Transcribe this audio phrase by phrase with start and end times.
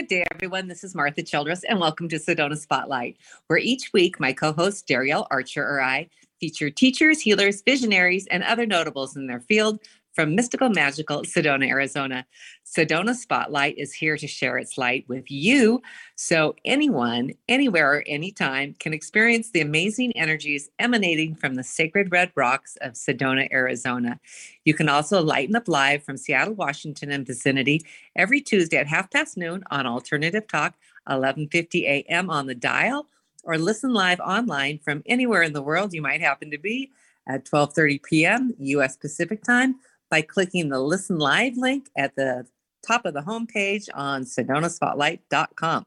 [0.00, 0.66] Good day, everyone.
[0.66, 3.18] This is Martha Childress, and welcome to Sedona Spotlight,
[3.48, 6.08] where each week my co host, Darielle Archer, or I
[6.40, 9.78] feature teachers, healers, visionaries, and other notables in their field
[10.20, 12.26] from mystical, magical Sedona, Arizona.
[12.66, 15.80] Sedona Spotlight is here to share its light with you
[16.14, 22.76] so anyone, anywhere, anytime can experience the amazing energies emanating from the sacred red rocks
[22.82, 24.20] of Sedona, Arizona.
[24.66, 27.80] You can also lighten up live from Seattle, Washington, and vicinity
[28.14, 30.74] every Tuesday at half past noon on Alternative Talk,
[31.08, 32.28] 11:50 a.m.
[32.28, 33.06] on the dial,
[33.42, 36.90] or listen live online from anywhere in the world you might happen to be
[37.26, 38.54] at 12:30 p.m.
[38.58, 38.98] U.S.
[38.98, 39.76] Pacific Time
[40.10, 42.46] by clicking the Listen Live link at the
[42.86, 45.86] top of the homepage on SedonaSpotlight.com.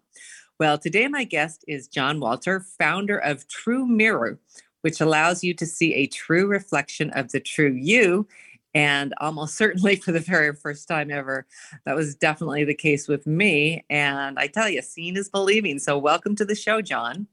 [0.60, 4.40] Well, today my guest is John Walter, founder of True Mirror,
[4.82, 8.28] which allows you to see a true reflection of the true you.
[8.74, 11.46] And almost certainly for the very first time ever,
[11.86, 13.84] that was definitely the case with me.
[13.90, 15.80] And I tell you, seeing is believing.
[15.80, 17.28] So, welcome to the show, John.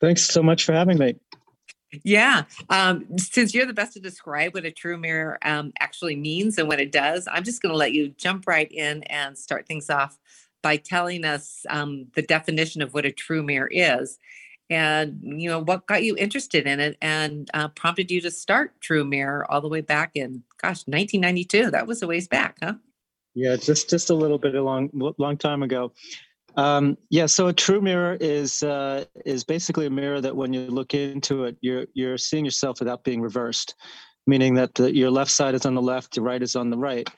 [0.00, 1.16] Thanks so much for having me.
[2.02, 2.44] Yeah.
[2.70, 6.68] Um, since you're the best to describe what a true mirror um, actually means and
[6.68, 9.90] what it does, I'm just going to let you jump right in and start things
[9.90, 10.18] off
[10.62, 14.18] by telling us um, the definition of what a true mirror is
[14.70, 18.80] and you know what got you interested in it and uh, prompted you to start
[18.80, 22.74] true mirror all the way back in gosh 1992 that was a ways back huh
[23.34, 25.92] yeah just just a little bit a long long time ago
[26.56, 30.66] um, yeah, so a true mirror is uh, is basically a mirror that when you
[30.66, 33.74] look into it, you're you're seeing yourself without being reversed,
[34.26, 36.78] meaning that the, your left side is on the left, your right is on the
[36.78, 37.08] right.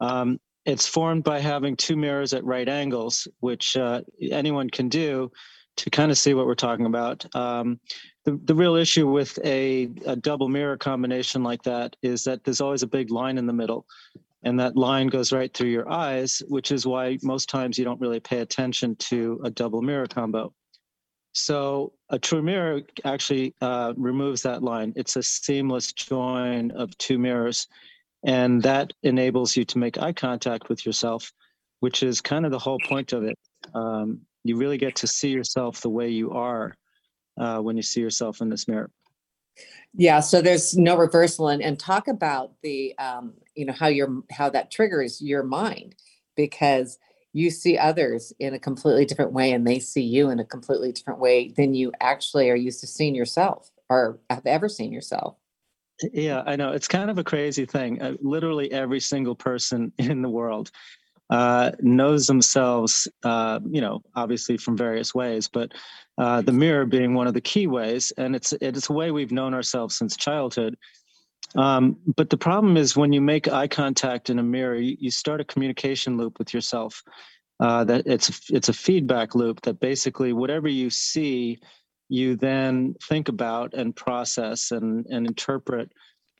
[0.00, 5.30] Um, it's formed by having two mirrors at right angles, which uh, anyone can do
[5.76, 7.24] to kind of see what we're talking about.
[7.34, 7.80] Um,
[8.24, 12.60] the, the real issue with a, a double mirror combination like that is that there's
[12.60, 13.86] always a big line in the middle
[14.42, 18.00] and that line goes right through your eyes, which is why most times you don't
[18.00, 20.52] really pay attention to a double mirror combo.
[21.32, 24.92] So a true mirror actually uh, removes that line.
[24.96, 27.68] It's a seamless join of two mirrors,
[28.24, 31.32] and that enables you to make eye contact with yourself,
[31.80, 33.36] which is kind of the whole point of it.
[33.74, 36.74] Um, you really get to see yourself the way you are
[37.38, 38.90] uh, when you see yourself in this mirror.
[39.94, 44.22] Yeah, so there's no reversal, and, and talk about the um, you know how your
[44.30, 45.96] how that triggers your mind
[46.36, 46.98] because
[47.32, 50.92] you see others in a completely different way and they see you in a completely
[50.92, 55.36] different way than you actually are used to seeing yourself or have ever seen yourself.
[56.12, 56.72] Yeah, I know.
[56.72, 58.00] It's kind of a crazy thing.
[58.00, 60.70] Uh, literally every single person in the world
[61.30, 65.72] uh, knows themselves, uh, you know, obviously from various ways, but
[66.16, 69.30] uh, the mirror being one of the key ways, and it's it's a way we've
[69.30, 70.76] known ourselves since childhood.
[71.56, 75.10] Um, but the problem is when you make eye contact in a mirror, you, you
[75.10, 77.02] start a communication loop with yourself.
[77.60, 81.58] Uh, that it's it's a feedback loop that basically whatever you see,
[82.08, 85.90] you then think about and process and and interpret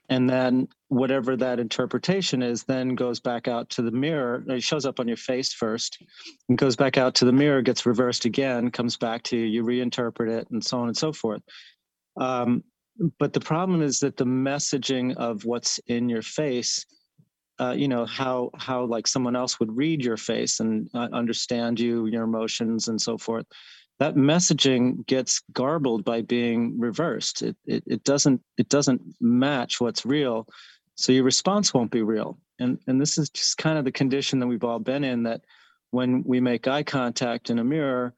[0.09, 4.87] and then whatever that interpretation is then goes back out to the mirror it shows
[4.87, 6.03] up on your face first
[6.49, 9.65] and goes back out to the mirror gets reversed again comes back to you you
[9.65, 11.43] reinterpret it and so on and so forth
[12.21, 12.65] um,
[13.19, 16.85] but the problem is that the messaging of what's in your face
[17.61, 21.81] uh, you know how how like someone else would read your face and uh, understand
[21.81, 23.47] you your emotions and so forth
[23.99, 27.43] that messaging gets garbled by being reversed.
[27.43, 30.47] It, it, it doesn't it doesn't match what's real,
[30.95, 32.39] so your response won't be real.
[32.61, 35.25] And and this is just kind of the condition that we've all been in.
[35.25, 35.43] That
[35.91, 38.15] when we make eye contact in a mirror,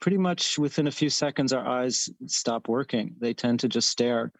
[0.00, 3.14] pretty much within a few seconds, our eyes stop working.
[3.20, 4.32] They tend to just stare,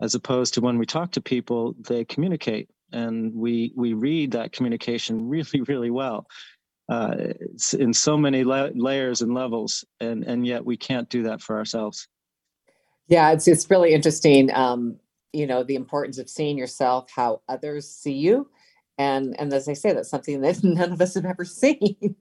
[0.00, 4.52] as opposed to when we talk to people, they communicate, and we we read that
[4.52, 6.26] communication really really well
[6.90, 7.14] uh,
[7.78, 11.56] in so many la- layers and levels, and and yet we can't do that for
[11.56, 12.08] ourselves.
[13.08, 14.52] Yeah, it's it's really interesting.
[14.54, 14.96] Um,
[15.32, 18.48] you know, the importance of seeing yourself, how others see you,
[18.98, 22.16] and and as I say, that's something that none of us have ever seen,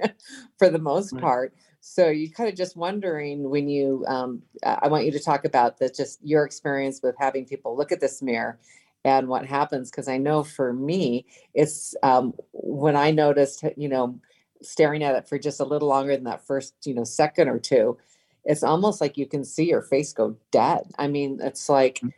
[0.57, 1.21] for the most right.
[1.21, 1.53] part.
[1.81, 5.79] So you kind of just wondering when you, um, I want you to talk about
[5.79, 8.59] the just your experience with having people look at this mirror
[9.05, 14.19] and what happens because I know for me, it's um, when I noticed, you know
[14.61, 17.59] staring at it for just a little longer than that first, you know, second or
[17.59, 17.97] two,
[18.45, 20.83] it's almost like you can see your face go dead.
[20.97, 22.11] I mean, it's like mm.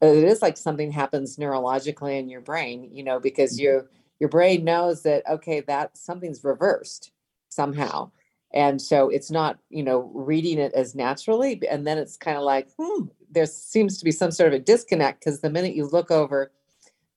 [0.00, 3.64] it is like something happens neurologically in your brain, you know, because mm-hmm.
[3.64, 7.12] your your brain knows that okay, that something's reversed
[7.48, 8.10] somehow.
[8.52, 11.60] And so it's not, you know, reading it as naturally.
[11.70, 14.64] And then it's kind of like, hmm, there seems to be some sort of a
[14.64, 16.50] disconnect because the minute you look over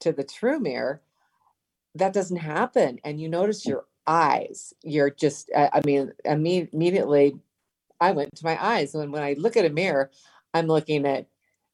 [0.02, 1.02] to the true mirror,
[1.96, 3.00] that doesn't happen.
[3.04, 4.74] And you notice your eyes.
[4.84, 7.36] You're just, I, mean, immediately
[8.00, 8.94] I went to my eyes.
[8.94, 10.12] When when I look at a mirror,
[10.54, 11.28] I'm looking at,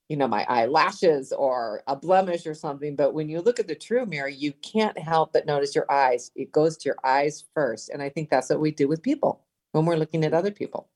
[0.08, 2.96] you know, my eyelashes or a blemish or something.
[2.96, 6.32] But when you look at the true mirror, you can't help but notice your eyes.
[6.36, 7.90] It goes to your eyes first.
[7.90, 9.42] And I think that's what we do with people
[9.72, 10.90] when we're looking at other people.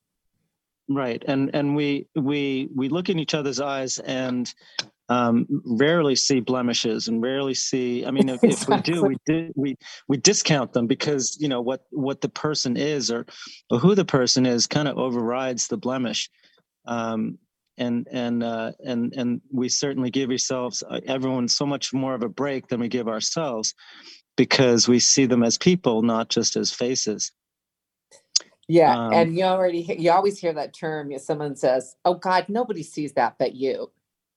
[0.90, 1.24] Right.
[1.28, 4.54] And and we we we look in each other's eyes and
[5.10, 8.06] um, rarely see blemishes and rarely see.
[8.06, 8.76] I mean, if, exactly.
[8.76, 9.76] if we do, we do, we
[10.08, 13.26] we discount them because you know what what the person is or,
[13.70, 16.30] or who the person is kind of overrides the blemish.
[16.86, 17.38] Um,
[17.78, 22.24] and and uh, and and we certainly give ourselves uh, everyone so much more of
[22.24, 23.74] a break than we give ourselves
[24.36, 27.32] because we see them as people, not just as faces.
[28.68, 31.12] Yeah, um, and you already you always hear that term.
[31.20, 33.92] Someone says, "Oh God, nobody sees that but you."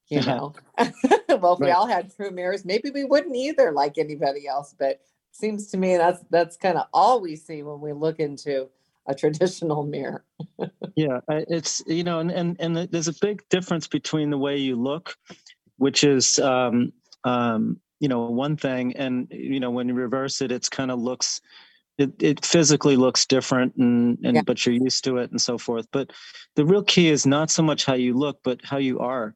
[0.09, 0.93] You know, well,
[1.29, 1.61] if right.
[1.61, 4.75] we all had true mirrors, maybe we wouldn't either, like anybody else.
[4.79, 5.01] But
[5.33, 8.69] seems to me that's that's kind of all we see when we look into
[9.07, 10.25] a traditional mirror.
[10.97, 14.77] yeah, it's you know, and and and there's a big difference between the way you
[14.77, 15.17] look,
[15.79, 16.93] which is um,
[17.25, 20.99] um, you know one thing, and you know when you reverse it, it's kind of
[20.99, 21.41] looks.
[21.99, 24.43] It, it physically looks different and, and yeah.
[24.43, 25.87] but you're used to it and so forth.
[25.93, 26.13] But
[26.55, 29.35] the real key is not so much how you look but how you are.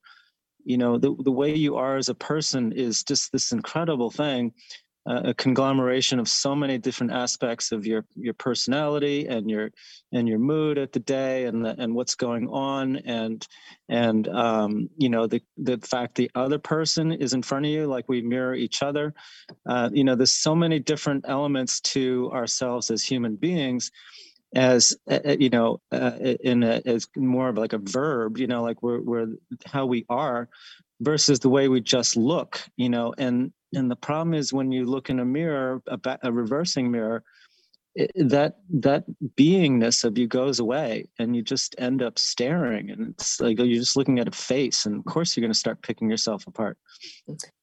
[0.65, 4.53] You know the, the way you are as a person is just this incredible thing
[5.25, 9.71] a conglomeration of so many different aspects of your your personality and your
[10.13, 12.97] and your mood at the day and the, and what's going on.
[12.97, 13.47] And
[13.89, 17.87] and um, you know the the fact the other person is in front of you
[17.87, 19.13] like we mirror each other
[19.67, 23.91] uh, you know there's so many different elements to ourselves as human beings
[24.55, 28.47] as uh, uh, you know uh, in a, as more of like a verb you
[28.47, 29.27] know like we're, we're
[29.67, 30.49] how we are
[31.01, 34.85] versus the way we just look you know and and the problem is when you
[34.85, 37.23] look in a mirror a, a reversing mirror
[37.97, 39.05] it, that that
[39.37, 43.67] beingness of you goes away and you just end up staring and it's like you're
[43.67, 46.79] just looking at a face and of course you're going to start picking yourself apart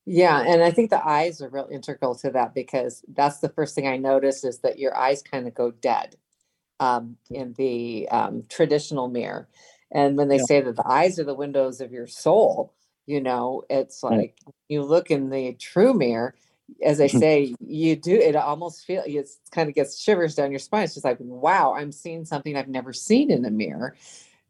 [0.05, 3.73] yeah and i think the eyes are real integral to that because that's the first
[3.73, 6.15] thing i notice is that your eyes kind of go dead
[6.79, 9.47] um, in the um, traditional mirror.
[9.91, 10.45] And when they yeah.
[10.45, 12.73] say that the eyes are the windows of your soul,
[13.07, 14.37] you know, it's like
[14.67, 16.35] you look in the true mirror,
[16.83, 20.59] as I say, you do it almost feel it kind of gets shivers down your
[20.59, 20.83] spine.
[20.83, 23.95] It's just like, wow, I'm seeing something I've never seen in a mirror.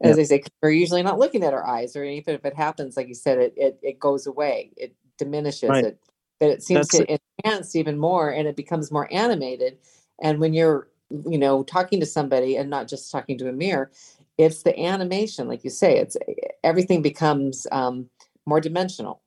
[0.01, 0.21] As yeah.
[0.21, 3.07] I say, we're usually not looking at our eyes, or even if it happens, like
[3.07, 5.85] you said, it it, it goes away, it diminishes right.
[5.85, 5.99] it,
[6.39, 7.21] but it seems That's to it.
[7.45, 9.77] enhance even more, and it becomes more animated.
[10.21, 13.89] And when you're you know talking to somebody and not just talking to a mirror
[14.37, 16.17] it's the animation like you say it's
[16.63, 18.09] everything becomes um,
[18.47, 19.21] more dimensional.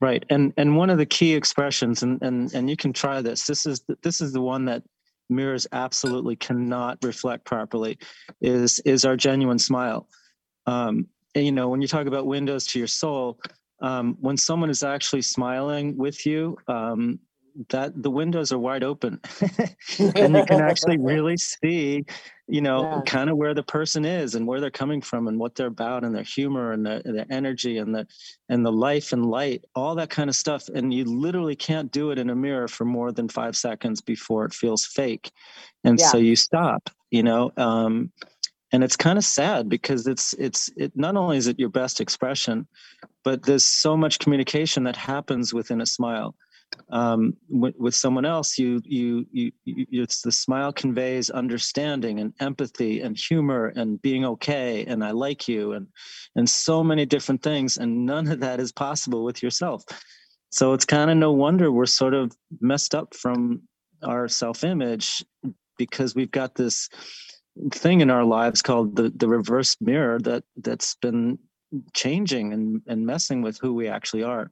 [0.00, 3.46] Right and and one of the key expressions and and and you can try this
[3.46, 4.82] this is this is the one that
[5.28, 7.98] mirrors absolutely cannot reflect properly
[8.40, 10.08] is is our genuine smile.
[10.66, 13.38] Um and, you know when you talk about windows to your soul
[13.82, 17.18] um, when someone is actually smiling with you um,
[17.68, 19.20] that the windows are wide open
[19.98, 22.04] and you can actually really see
[22.46, 23.00] you know yeah.
[23.06, 26.04] kind of where the person is and where they're coming from and what they're about
[26.04, 28.06] and their humor and their, their energy and the
[28.48, 32.10] and the life and light all that kind of stuff and you literally can't do
[32.10, 35.30] it in a mirror for more than five seconds before it feels fake
[35.84, 36.06] and yeah.
[36.08, 38.10] so you stop you know um,
[38.72, 42.00] and it's kind of sad because it's it's it not only is it your best
[42.00, 42.66] expression
[43.24, 46.34] but there's so much communication that happens within a smile
[46.90, 52.32] um, with, with, someone else, you, you, you, you, it's the smile conveys understanding and
[52.40, 55.86] empathy and humor and being okay and I like you and,
[56.36, 57.76] and so many different things.
[57.76, 59.84] And none of that is possible with yourself.
[60.50, 63.62] So it's kind of no wonder we're sort of messed up from
[64.02, 65.24] our self-image
[65.78, 66.88] because we've got this
[67.72, 71.38] thing in our lives called the, the reversed mirror that that's been
[71.94, 74.50] changing and, and messing with who we actually are.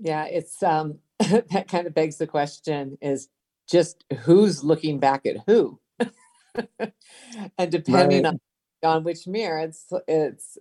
[0.00, 3.28] Yeah, it's um that kind of begs the question is
[3.68, 5.78] just who's looking back at who?
[7.58, 8.34] and depending right.
[8.34, 8.40] on
[8.82, 10.58] on which mirror, it's it's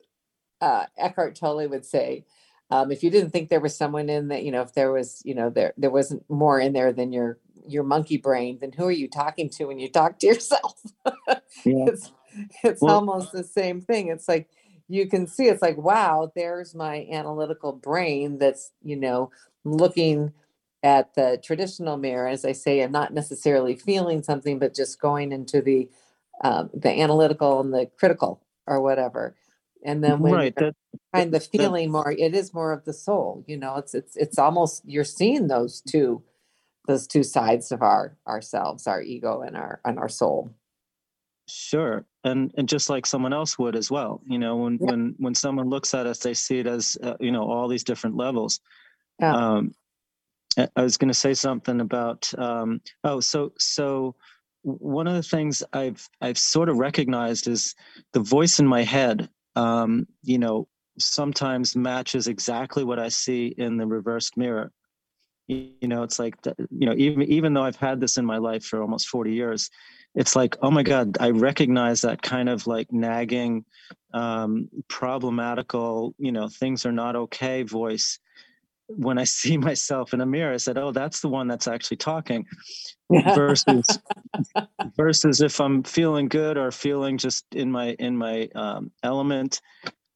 [0.62, 2.26] uh Eckhart Tolle would say,
[2.72, 5.22] um, if you didn't think there was someone in that, you know, if there was,
[5.26, 8.86] you know, there there wasn't more in there than your your monkey brain, then who
[8.86, 10.82] are you talking to when you talk to yourself?
[11.66, 11.86] yeah.
[11.88, 12.12] It's
[12.64, 14.10] it's well, almost the same thing.
[14.10, 14.50] It's like
[14.90, 19.32] you can see it's like wow there's my analytical brain that's you know
[19.64, 20.34] looking
[20.84, 25.32] at the traditional mirror as i say and not necessarily feeling something but just going
[25.32, 25.90] into the
[26.42, 29.36] um, the analytical and the critical or whatever
[29.86, 30.76] and then when right, that,
[31.14, 34.16] kind the feeling that, more it is more of the soul you know it's it's
[34.16, 36.24] it's almost you're seeing those two
[36.90, 40.50] those two sides of our ourselves, our ego and our and our soul.
[41.50, 44.22] Sure, and and just like someone else would as well.
[44.28, 44.92] You know, when yeah.
[44.92, 47.84] when when someone looks at us, they see it as uh, you know all these
[47.84, 48.60] different levels.
[49.20, 49.36] Yeah.
[49.36, 49.74] Um,
[50.76, 54.16] I was going to say something about um, oh, so so
[54.64, 57.76] one of the things I've I've sort of recognized is
[58.14, 59.30] the voice in my head.
[59.56, 64.72] Um, you know, sometimes matches exactly what I see in the reversed mirror.
[65.48, 68.38] You, you know, it's like you know, even even though I've had this in my
[68.38, 69.70] life for almost forty years,
[70.16, 73.66] it's like oh my god, I recognize that kind of like nagging,
[74.14, 78.20] um, problematical, you know, things are not okay voice
[78.90, 81.98] when I see myself in a mirror, I said, "Oh, that's the one that's actually
[81.98, 82.46] talking,"
[83.10, 84.00] versus
[84.98, 89.62] versus if I'm feeling good or feeling just in my in my um, element,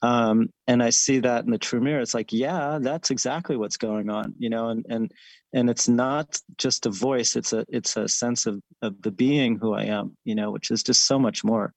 [0.02, 2.02] um, and I see that in the true mirror.
[2.02, 5.12] It's like, yeah, that's exactly what's going on, you know, and and
[5.54, 9.58] and it's not just a voice; it's a it's a sense of of the being
[9.58, 11.74] who I am, you know, which is just so much more.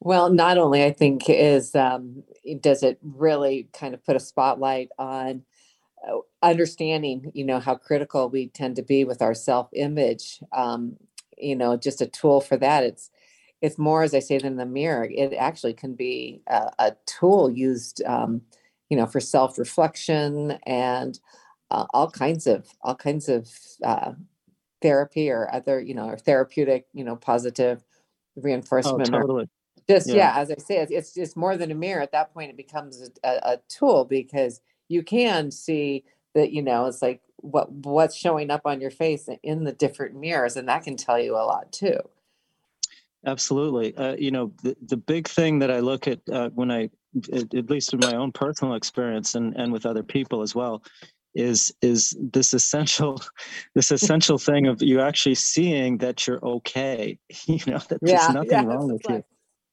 [0.00, 2.22] Well, not only I think is um,
[2.60, 5.42] does it really kind of put a spotlight on
[6.06, 10.96] uh, understanding you know how critical we tend to be with our self image um,
[11.36, 13.10] you know just a tool for that it's
[13.60, 17.50] it's more as i say than the mirror it actually can be a, a tool
[17.50, 18.40] used um,
[18.88, 21.18] you know for self reflection and
[21.70, 23.48] uh, all kinds of all kinds of
[23.84, 24.12] uh,
[24.80, 27.82] therapy or other you know or therapeutic you know positive
[28.36, 29.48] oh, reinforcement oh, totally.
[29.88, 30.14] just yeah.
[30.14, 30.40] yeah.
[30.40, 33.10] as i say it's, it's just more than a mirror at that point it becomes
[33.24, 38.50] a, a tool because you can see that you know it's like what what's showing
[38.50, 41.70] up on your face in the different mirrors and that can tell you a lot
[41.72, 41.98] too
[43.26, 46.88] absolutely uh, you know the, the big thing that i look at uh, when i
[47.32, 50.82] at, at least in my own personal experience and and with other people as well
[51.34, 53.20] is is this essential
[53.74, 58.28] this essential thing of you actually seeing that you're okay you know that there's yeah,
[58.32, 59.24] nothing yeah, wrong with like, you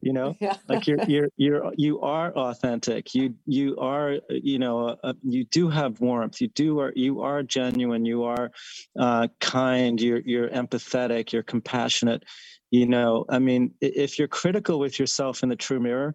[0.02, 0.36] you know?
[0.40, 0.56] yeah.
[0.70, 3.16] like you're you're you're you are authentic.
[3.16, 6.40] You you are you know uh, you do have warmth.
[6.40, 8.06] You do are you are genuine.
[8.06, 8.52] You are
[9.00, 10.00] uh, kind.
[10.00, 11.34] You're you're empathetic.
[11.34, 12.24] You're compassionate.
[12.72, 16.14] You know i mean if you're critical with yourself in the true mirror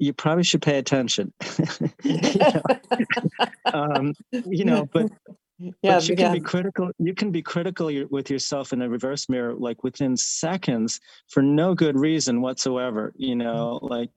[0.00, 1.32] you probably should pay attention.
[2.04, 2.60] Know?
[3.74, 5.10] Um, you know but
[5.58, 9.28] yeah, but you can be critical you can be critical with yourself in a reverse
[9.28, 13.78] mirror like within seconds for no good reason whatsoever you know?
[13.82, 14.10] Like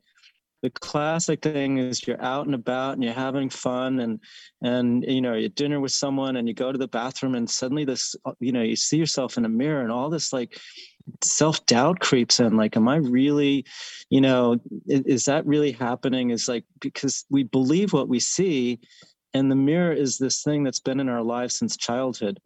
[0.62, 4.20] the classic thing is you're out and about and you're having fun and
[4.62, 7.84] and you know you're dinner with someone and you go to the bathroom and suddenly
[7.84, 10.58] this you know you see yourself in a mirror and all this like
[11.22, 13.66] self-doubt creeps in like am i really
[14.10, 14.58] you know
[14.88, 16.30] is, is that really happening?
[16.30, 18.80] Is like because we believe what we see
[19.34, 22.40] and the mirror is this thing that's been in our lives since childhood.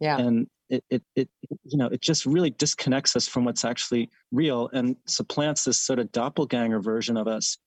[0.00, 0.18] Yeah.
[0.18, 1.28] And it, it, it
[1.64, 5.98] you know it just really disconnects us from what's actually real and supplants this sort
[5.98, 7.58] of doppelganger version of us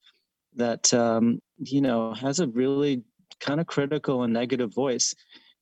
[0.55, 3.03] that um, you know has a really
[3.39, 5.13] kind of critical and negative voice.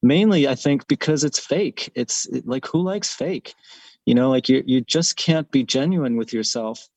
[0.01, 1.91] Mainly i think because it's fake.
[1.95, 3.53] It's like who likes fake?
[4.05, 6.87] You know like you you just can't be genuine with yourself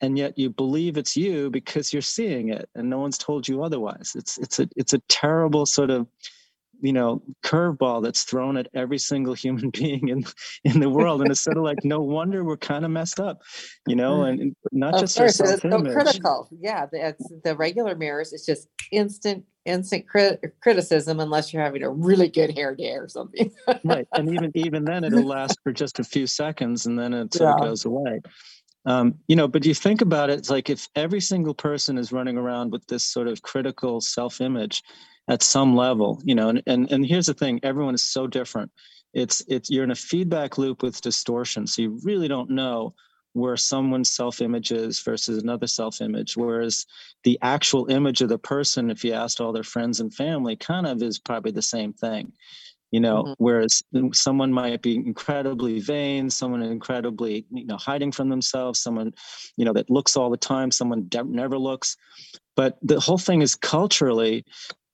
[0.00, 3.62] and yet you believe it's you because you're seeing it and no one's told you
[3.62, 4.12] otherwise.
[4.14, 6.06] It's it's a it's a terrible sort of
[6.80, 10.24] you know curveball that's thrown at every single human being in
[10.64, 13.40] in the world and it's sort of like no wonder we're kind of messed up
[13.86, 14.28] you know mm.
[14.28, 16.48] and, and not of just course, it's so critical.
[16.60, 21.90] Yeah it's the regular mirrors it's just instant instant crit- criticism unless you're having a
[21.90, 23.50] really good hair day or something.
[23.84, 27.34] Right and even even then it'll last for just a few seconds and then it
[27.34, 27.54] sort yeah.
[27.54, 28.20] of goes away
[28.86, 32.12] um, you know, but you think about it, it's like if every single person is
[32.12, 34.82] running around with this sort of critical self-image
[35.28, 38.70] at some level, you know, and, and, and here's the thing, everyone is so different.
[39.12, 41.66] It's, it's, you're in a feedback loop with distortion.
[41.66, 42.94] So you really don't know
[43.32, 46.36] where someone's self-image is versus another self-image.
[46.36, 46.86] Whereas
[47.24, 50.86] the actual image of the person, if you asked all their friends and family, kind
[50.86, 52.32] of is probably the same thing
[52.90, 53.32] you know mm-hmm.
[53.38, 59.12] whereas someone might be incredibly vain someone incredibly you know hiding from themselves someone
[59.56, 61.96] you know that looks all the time someone never looks
[62.54, 64.44] but the whole thing is culturally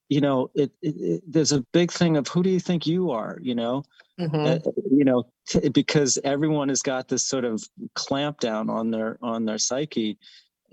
[0.08, 3.10] you know it, it, it, there's a big thing of who do you think you
[3.10, 3.82] are you know
[4.18, 4.36] mm-hmm.
[4.36, 4.58] uh,
[4.90, 7.62] you know t- because everyone has got this sort of
[7.94, 10.18] clamp down on their on their psyche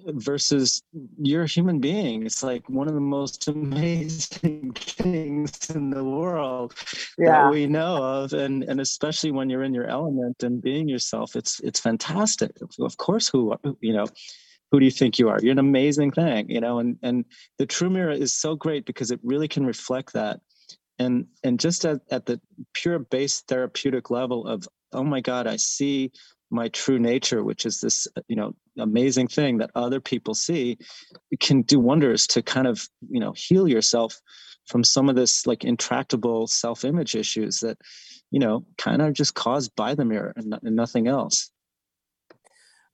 [0.08, 0.82] versus
[1.22, 2.26] you're a human being.
[2.26, 6.74] It's like one of the most amazing things in the world
[7.18, 7.44] yeah.
[7.44, 8.34] that we know of.
[8.34, 12.52] And and especially when you're in your element and being yourself, it's it's fantastic.
[12.80, 14.08] Of course, who you know,
[14.72, 15.40] who do you think you are?
[15.42, 17.26] You're an amazing thing, you know, and and
[17.58, 20.42] the true mirror is so great because it really can reflect that.
[21.00, 22.40] and and just at, at the
[22.74, 26.12] pure base therapeutic level of oh my god i see
[26.52, 30.78] my true nature which is this you know amazing thing that other people see
[31.40, 34.20] can do wonders to kind of you know heal yourself
[34.66, 37.78] from some of this like intractable self-image issues that
[38.32, 41.52] you know kind of just caused by the mirror and, and nothing else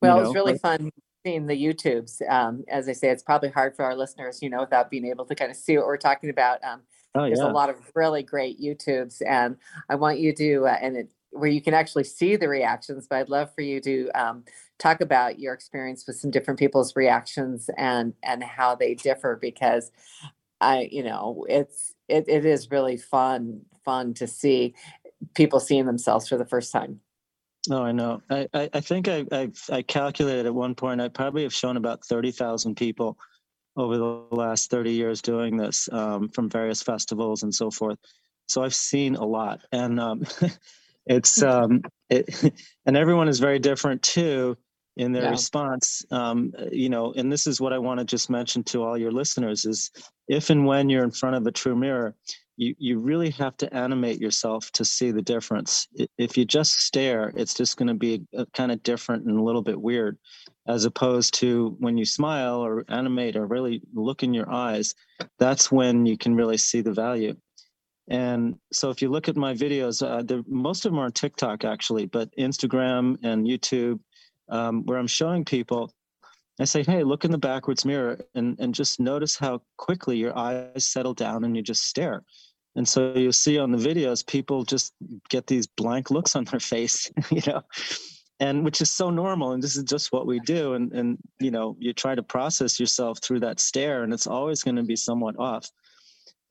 [0.02, 0.30] well you know?
[0.30, 0.90] it's really fun
[1.26, 4.62] seeing the youtubes um, as i say it's probably hard for our listeners you know
[4.62, 6.82] without being able to kind of see what we're talking about um,
[7.16, 7.50] oh, there's yeah.
[7.50, 9.58] a lot of really great youtubes and
[9.90, 13.18] i want you to uh, and it where you can actually see the reactions but
[13.18, 14.44] i'd love for you to um,
[14.80, 19.92] talk about your experience with some different people's reactions and and how they differ because
[20.62, 24.74] I, you know, it's it, it is really fun fun to see
[25.36, 27.02] people seeing themselves for the first time.
[27.70, 28.22] Oh, I know.
[28.30, 31.78] I, I, I think I, I, I calculated at one point, I probably have shown
[31.78, 33.18] about 30,000 people
[33.76, 37.98] over the last 30 years doing this um, from various festivals and so forth.
[38.48, 40.26] So I've seen a lot and um,
[41.06, 42.54] it's, um, it,
[42.86, 44.58] and everyone is very different too
[44.98, 45.30] in their yeah.
[45.30, 46.06] response.
[46.12, 49.12] Um, you know and this is what i want to just mention to all your
[49.12, 49.92] listeners is
[50.28, 52.16] if and when you're in front of a true mirror
[52.58, 55.88] you, you really have to animate yourself to see the difference.
[56.18, 59.62] If you just stare it's just going to be kind of different and a little
[59.62, 60.18] bit weird
[60.68, 64.96] as opposed to when you smile or animate or really look in your eyes
[65.38, 67.36] that's when you can really see the value
[68.08, 71.64] and so if you look at my videos uh, most of them are on tiktok
[71.66, 74.00] actually but instagram and youtube
[74.50, 75.92] um, where I'm showing people,
[76.60, 80.38] I say, hey, look in the backwards mirror and, and just notice how quickly your
[80.38, 82.24] eyes settle down and you just stare.
[82.78, 84.94] And so you'll see on the videos, people just
[85.30, 87.62] get these blank looks on their face, you know,
[88.40, 89.52] and which is so normal.
[89.52, 90.74] And this is just what we do.
[90.74, 94.64] And, and you know, you try to process yourself through that stare and it's always
[94.64, 95.70] going to be somewhat off.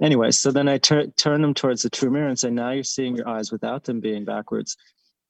[0.03, 2.83] Anyway, so then I tur- turn them towards the true mirror and say, now you're
[2.83, 4.77] seeing your eyes without them being backwards.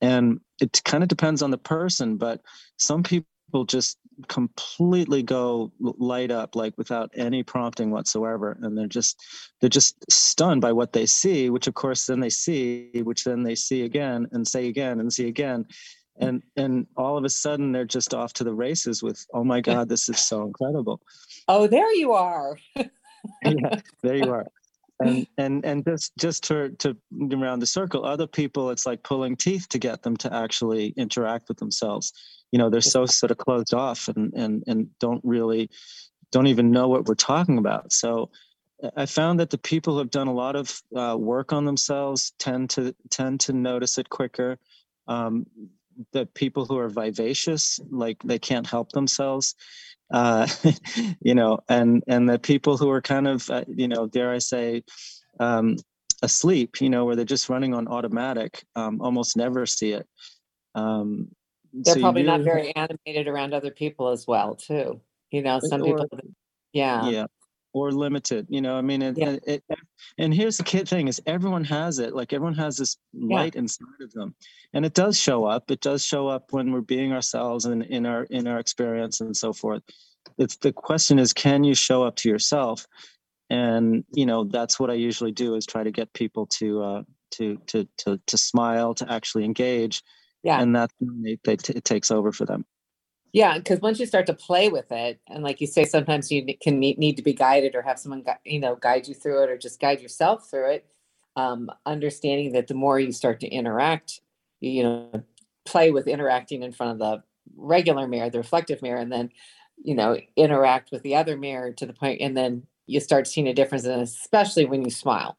[0.01, 2.41] And it kind of depends on the person but
[2.77, 8.57] some people just completely go light up like without any prompting whatsoever.
[8.63, 9.23] And they're just
[9.61, 13.43] they're just stunned by what they see which of course then they see which then
[13.43, 15.67] they see again and say again and see again.
[16.17, 19.61] And and all of a sudden they're just off to the races with oh my
[19.61, 21.01] god this is so incredible.
[21.49, 22.57] Oh there you are
[23.45, 24.47] yeah there you are.
[25.01, 26.97] And and and just just to to
[27.33, 31.49] around the circle other people it's like pulling teeth to get them to actually interact
[31.49, 32.13] with themselves.
[32.53, 35.69] You know they're so sort of closed off and and and don't really
[36.31, 37.93] don't even know what we're talking about.
[37.93, 38.31] So
[38.97, 42.33] i found that the people who have done a lot of uh, work on themselves
[42.39, 44.59] tend to tend to notice it quicker.
[45.07, 45.47] Um,
[46.13, 49.55] the people who are vivacious like they can't help themselves
[50.13, 50.47] uh,
[51.21, 54.39] you know, and and the people who are kind of, uh, you know, dare I
[54.39, 54.83] say,
[55.41, 55.77] um,
[56.23, 60.07] asleep, you know, where they're just running on automatic, um, almost never see it.
[60.75, 61.29] Um,
[61.73, 65.01] they're so probably not very animated around other people as well, too.
[65.31, 66.09] You know, some or, people,
[66.73, 67.27] yeah, yeah,
[67.75, 68.47] or limited.
[68.49, 69.31] You know, I mean, it, yeah.
[69.31, 69.79] it, it,
[70.17, 72.15] and here's the kid thing: is everyone has it.
[72.15, 73.61] Like everyone has this light yeah.
[73.63, 74.35] inside of them,
[74.73, 75.71] and it does show up.
[75.71, 79.37] It does show up when we're being ourselves and in our in our experience and
[79.37, 79.83] so forth.
[80.39, 82.87] It's the question is, can you show up to yourself?
[83.51, 87.03] And you know, that's what I usually do is try to get people to uh,
[87.33, 90.03] to to to to smile, to actually engage.
[90.45, 92.65] Yeah, and that's they, they t- it takes over for them.
[93.35, 96.47] Yeah, because once you start to play with it, and like you say, sometimes you
[96.63, 99.59] can need, to be guided or have someone, you know, guide you through it or
[99.59, 100.87] just guide yourself through it.
[101.35, 104.21] Um, understanding that the more you start to interact,
[104.61, 105.25] you know,
[105.65, 107.25] play with interacting in front of the
[107.57, 109.31] regular mirror, the reflective mirror, and then,
[109.83, 113.49] you know, interact with the other mirror to the point, and then you start seeing
[113.49, 115.37] a difference, and especially when you smile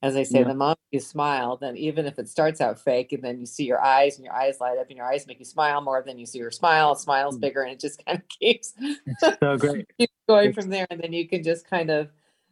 [0.00, 0.44] as I say, yeah.
[0.44, 3.64] the moment you smile, then even if it starts out fake, and then you see
[3.64, 6.18] your eyes and your eyes light up and your eyes make you smile more, than
[6.18, 7.40] you see your smile, smiles mm.
[7.40, 8.74] bigger, and it just kind of keeps
[9.20, 9.88] so great
[10.28, 10.86] going from there.
[10.90, 12.10] And then you can just kind of,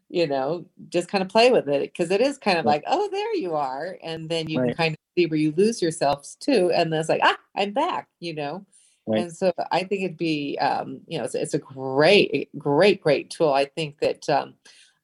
[0.08, 3.08] you know, just kind of play with it because it is kind of like, oh,
[3.12, 4.68] there you are, and then you right.
[4.68, 7.72] can kind of see where you lose yourselves too, and then it's like, ah, I'm
[7.72, 8.66] back, you know.
[9.08, 9.20] Right.
[9.20, 13.30] And so I think it'd be, um, you know, it's, it's a great, great, great
[13.30, 13.52] tool.
[13.52, 14.28] I think that.
[14.28, 14.54] Um,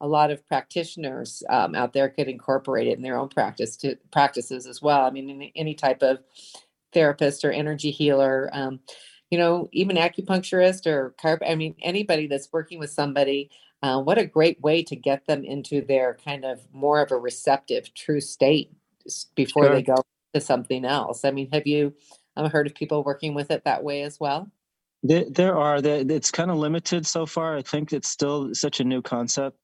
[0.03, 3.97] a lot of practitioners um, out there could incorporate it in their own practice to
[4.11, 5.07] practices as well.
[5.07, 6.19] I mean, any, any type of
[6.93, 8.81] therapist or energy healer, um,
[9.31, 11.41] you know, even acupuncturist or carp.
[11.47, 13.51] I mean, anybody that's working with somebody.
[13.81, 17.17] Uh, what a great way to get them into their kind of more of a
[17.17, 18.71] receptive, true state
[19.35, 19.75] before sure.
[19.75, 20.03] they go
[20.35, 21.25] to something else.
[21.25, 21.95] I mean, have you
[22.37, 24.51] um, heard of people working with it that way as well?
[25.03, 25.79] There, there are.
[25.83, 27.57] It's kind of limited so far.
[27.57, 29.57] I think it's still such a new concept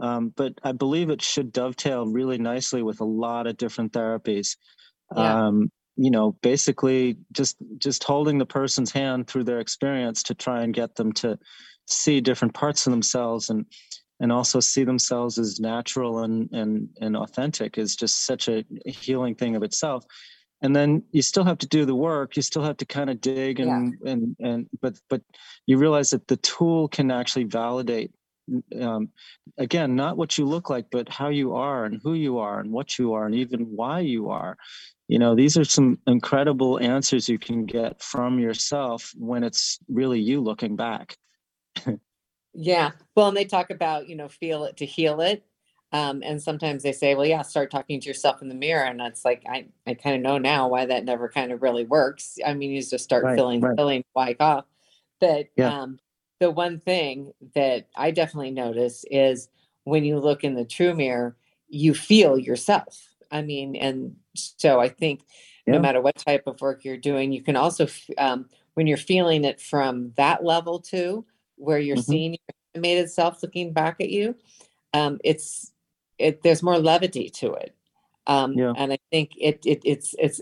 [0.00, 4.56] Um, but I believe it should dovetail really nicely with a lot of different therapies.
[5.14, 5.46] Yeah.
[5.46, 10.62] Um, you know, basically just just holding the person's hand through their experience to try
[10.62, 11.38] and get them to
[11.86, 13.66] see different parts of themselves and
[14.20, 19.34] and also see themselves as natural and and and authentic is just such a healing
[19.34, 20.04] thing of itself
[20.62, 23.20] and then you still have to do the work you still have to kind of
[23.20, 24.12] dig and yeah.
[24.12, 25.22] and and but but
[25.66, 28.12] you realize that the tool can actually validate
[28.80, 29.08] um,
[29.58, 32.70] again not what you look like but how you are and who you are and
[32.70, 34.56] what you are and even why you are.
[35.08, 40.20] You know these are some incredible answers you can get from yourself when it's really
[40.20, 41.16] you looking back.
[42.52, 42.92] Yeah.
[43.16, 45.44] Well and they talk about you know feel it to heal it.
[45.92, 48.84] Um, and sometimes they say well yeah start talking to yourself in the mirror.
[48.84, 51.84] And it's like i i kind of know now why that never kind of really
[51.84, 52.38] works.
[52.44, 53.76] I mean you just start Right, feeling right.
[53.76, 54.64] feeling like off
[55.20, 55.82] but Yeah.
[55.82, 55.98] um
[56.40, 59.48] the one thing that i definitely notice is
[59.84, 61.36] when you look in the true mirror
[61.68, 65.20] you feel yourself i mean and so i think
[65.66, 67.86] no matter what type of work you're doing you can also
[68.18, 71.24] um, when you're feeling it from that level too
[71.56, 72.04] where you're Mhm.
[72.04, 72.38] seeing your
[72.74, 74.34] animated self looking back at you
[74.94, 75.72] um, it's
[76.18, 77.74] it there's more levity to it
[78.26, 78.72] um, Yeah.
[78.76, 80.40] and i think it, it it's it's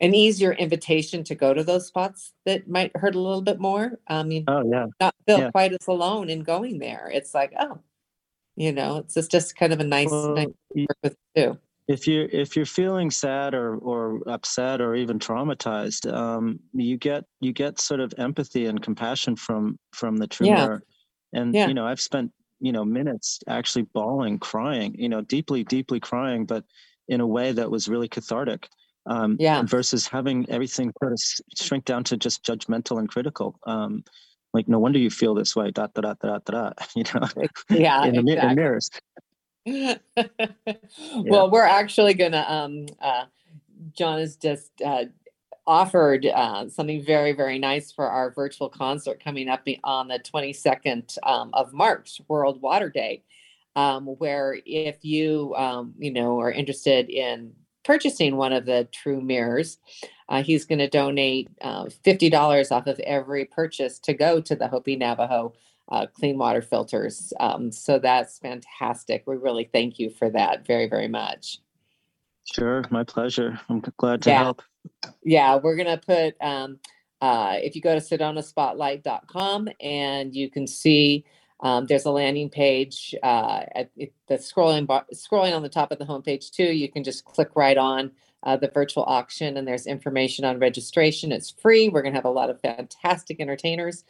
[0.00, 3.98] an easier invitation to go to those spots that might hurt a little bit more
[4.08, 5.50] i mean oh yeah not feel Yeah.
[5.50, 7.78] quite as alone in going there it's like oh
[8.56, 11.58] you know it's just just kind of a nice, Well, nice y- work with too
[11.86, 17.24] if you if you're feeling sad or or upset or even traumatized um you get
[17.40, 20.78] you get sort of empathy and compassion from from the true Yeah.
[21.32, 21.68] and Yeah.
[21.68, 26.46] you know i've spent you know minutes actually bawling crying you know deeply deeply crying
[26.46, 26.64] but
[27.08, 28.68] in a way that was really cathartic
[29.06, 29.62] um Yeah.
[29.62, 31.20] versus having everything sort of
[31.56, 33.58] shrink down to just judgmental and critical.
[33.66, 34.04] Um
[34.52, 37.28] like no wonder you feel this way da da da da da, you know
[37.70, 38.90] yeah in the in mirrors.
[41.24, 43.24] Well we're actually gonna um uh
[43.92, 45.04] john has just uh
[45.66, 51.16] offered uh, something very very nice for our virtual concert coming up on the 22nd
[51.22, 53.22] um, of march world water day.
[53.76, 57.52] Um, where if you um, you know are interested in
[57.84, 59.78] purchasing one of the true mirrors
[60.30, 64.66] uh, he's going to donate uh, $50 off of every purchase to go to the
[64.68, 65.52] hopi navajo
[65.90, 67.30] uh, clean water filters.
[67.40, 69.24] Um, so that's fantastic.
[69.26, 71.58] We really thank you for that very very much.
[72.54, 73.60] Sure my pleasure.
[73.68, 74.38] I'm glad to Yeah.
[74.44, 74.62] help.
[75.22, 76.78] Yeah we're gonna put um
[77.20, 81.24] uh if you go to sedonaspotlight.com and you can see
[81.60, 85.98] um, there's a landing page uh at the scrolling bar, scrolling on the top of
[85.98, 86.72] the homepage too.
[86.72, 88.12] You can just click right on
[88.42, 91.32] uh, the virtual auction and there's information on registration.
[91.32, 91.88] It's free.
[91.88, 94.04] We're gonna have a lot of fantastic entertainers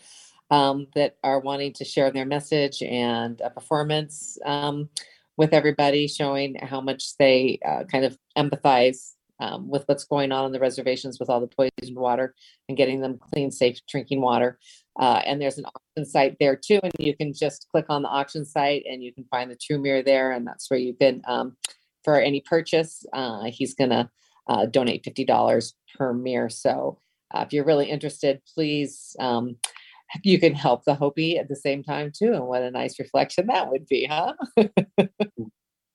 [0.51, 4.89] um, that are wanting to share their message and a performance um,
[5.37, 10.47] with everybody showing how much they uh, kind of empathize um, with what's going on
[10.47, 12.35] in the reservations with all the poisoned water
[12.69, 14.59] and getting them clean, safe drinking water.
[14.99, 18.09] Uh, and there's an auction site there too, and you can just click on the
[18.09, 21.23] auction site and you can find the True Mirror there, and that's where you can,
[21.27, 21.57] um,
[22.05, 24.11] for any purchase, uh, he's gonna
[24.49, 26.49] uh, donate fifty dollars per mirror.
[26.49, 27.01] So
[27.35, 29.17] uh, if you're really interested, please.
[29.19, 29.57] Um,
[30.23, 33.47] you can help the Hopi at the same time too, and what a nice reflection
[33.49, 34.35] that would be, huh?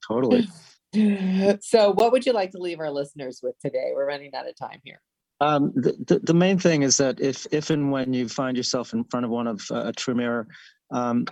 [0.06, 0.48] totally
[1.62, 3.92] so, what would you like to leave our listeners with today?
[3.94, 5.00] We're running out of time here.
[5.42, 9.06] Um, the, the, main thing is that if, if and when you find yourself in
[9.06, 10.48] front of one of uh, a true mirror,
[10.92, 11.26] um,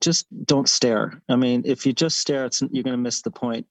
[0.00, 1.22] just don't stare.
[1.28, 3.66] I mean, if you just stare, you're going to miss the point.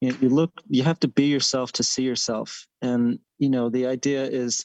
[0.00, 2.66] You, you look, you have to be yourself to see yourself.
[2.80, 4.64] And, you know, the idea is,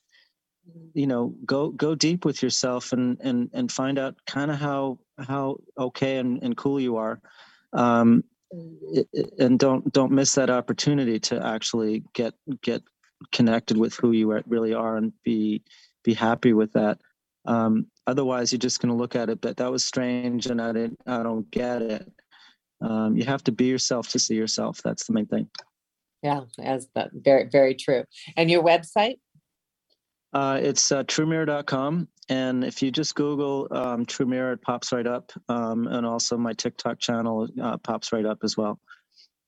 [0.94, 5.00] you know, go, go deep with yourself and, and, and find out kind of how,
[5.18, 7.20] how okay and, and cool you are.
[7.74, 8.24] Um,
[9.38, 12.82] and don't, don't miss that opportunity to actually get, get
[13.32, 15.63] connected with who you really are and be
[16.03, 16.99] be happy with that.
[17.45, 20.71] Um otherwise you're just going to look at it but that was strange and i
[20.71, 22.12] didn't i don't get it.
[22.82, 24.82] Um you have to be yourself to see yourself.
[24.84, 25.49] That's the main thing.
[26.23, 28.03] Yeah, as that very very true.
[28.38, 29.19] And your website?
[30.34, 35.08] uh it's uh, truemirror.com and if you just google um true mirror it pops right
[35.08, 35.32] up.
[35.49, 38.79] Um and also my tiktok channel uh, pops right up as well.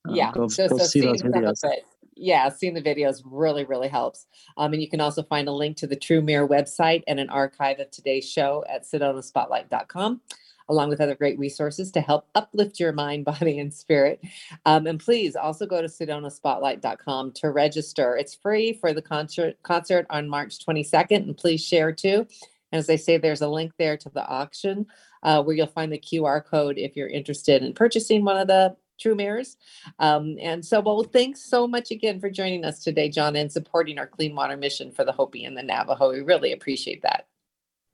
[0.07, 0.31] Um, yeah.
[0.31, 1.63] go, so go so see those videos.
[1.63, 1.86] it,
[2.21, 4.27] yeah, seeing the videos really really helps.
[4.57, 7.29] Um, and you can also find a link to the True Mirror website and an
[7.29, 10.21] archive of today's show at sedonaspotlight.com.
[10.69, 14.21] Along with other great resources to help uplift your mind, body, and spirit.
[14.65, 18.15] Um, and please also go to sedonaspotlight.com to register.
[18.15, 21.23] It's free for the concert concert on March 22nd.
[21.23, 22.27] And please share too.
[22.71, 24.86] And as I say, there's a link there to the auction.
[25.23, 28.75] uh, where you'll find the QR code if you're interested in purchasing one of the
[29.02, 29.58] True Mirrors.
[30.00, 33.98] Um, and so, well, thanks so much again for joining us today, John, and supporting
[33.98, 36.12] our clean water mission for the Hopi and the Navajo.
[36.12, 37.26] We really appreciate that.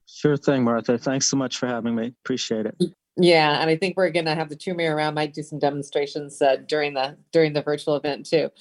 [0.06, 0.98] Sure thing, Martha.
[0.98, 2.14] Thanks so much for having me.
[2.24, 2.76] Appreciate it.
[3.20, 5.16] Yeah, and I think we're gonna have the True Mirror around.
[5.16, 8.52] Might do some demonstrations uh, during the during the virtual event too.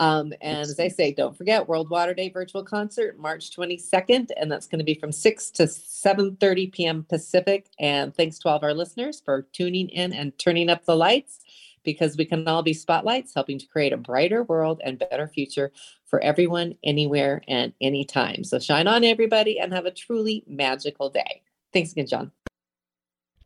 [0.00, 4.32] Um, and as I say, don't forget World Water Day virtual concert, March twenty second,
[4.38, 7.04] and that's going to be from six to seven thirty p.m.
[7.06, 7.66] Pacific.
[7.78, 11.40] And thanks to all of our listeners for tuning in and turning up the lights
[11.86, 15.72] because we can all be spotlights helping to create a brighter world and better future
[16.04, 18.44] for everyone, anywhere, and anytime.
[18.44, 21.40] So shine on, everybody, and have a truly magical day.
[21.72, 22.32] Thanks again, John.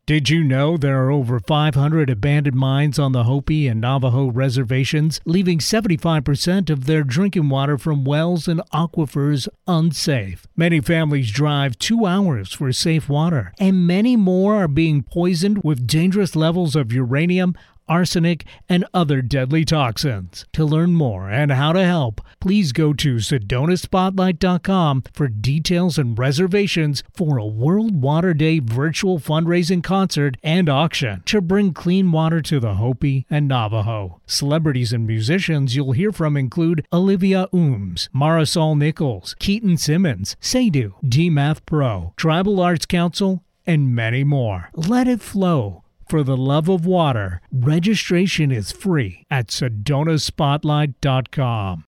[0.07, 5.21] Did you know there are over 500 abandoned mines on the Hopi and Navajo reservations,
[5.25, 10.47] leaving 75% of their drinking water from wells and aquifers unsafe?
[10.57, 15.87] Many families drive two hours for safe water, and many more are being poisoned with
[15.87, 17.55] dangerous levels of uranium,
[17.91, 20.45] arsenic, and other deadly toxins.
[20.53, 27.03] To learn more and how to help, please go to SedonaSpotlight.com for details and reservations
[27.13, 32.61] for a World Water Day virtual fundraising concert and auction to bring clean water to
[32.61, 34.21] the Hopi and Navajo.
[34.25, 41.65] Celebrities and musicians you'll hear from include Olivia Ooms, Marisol Nichols, Keaton Simmons, Sadu, DMath
[41.65, 44.69] Pro, Tribal Arts Council, and many more.
[44.73, 45.80] Let it flow
[46.11, 47.39] for the love of water.
[47.53, 51.79] Registration is free at SedonaSpotlight.com.